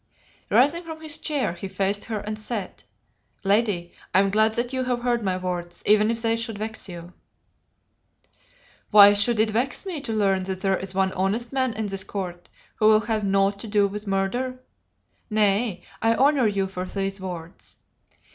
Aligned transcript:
Rising 0.49 0.81
from 0.81 0.99
his 0.99 1.19
chair, 1.19 1.53
he 1.53 1.67
faced 1.67 2.05
her 2.05 2.21
and 2.21 2.39
said 2.39 2.81
"Lady, 3.43 3.91
I 4.15 4.21
am 4.21 4.31
glad 4.31 4.55
that 4.55 4.73
you 4.73 4.85
have 4.85 5.01
heard 5.01 5.21
my 5.21 5.37
words, 5.37 5.83
even 5.85 6.09
if 6.09 6.23
they 6.23 6.35
should 6.37 6.57
vex 6.57 6.89
you." 6.89 7.13
"Why 8.89 9.13
should 9.13 9.39
it 9.39 9.51
vex 9.51 9.85
me 9.85 10.01
to 10.01 10.11
learn 10.11 10.41
that 10.45 10.61
there 10.61 10.75
is 10.77 10.95
one 10.95 11.11
honest 11.11 11.53
man 11.53 11.73
in 11.75 11.85
this 11.85 12.03
court 12.03 12.49
who 12.77 12.87
will 12.87 13.01
have 13.01 13.23
naught 13.23 13.59
to 13.59 13.67
do 13.67 13.85
with 13.85 14.07
murder? 14.07 14.57
Nay, 15.29 15.83
I 16.01 16.15
honour 16.15 16.47
you 16.47 16.65
for 16.65 16.85
those 16.85 17.21
words. 17.21 17.75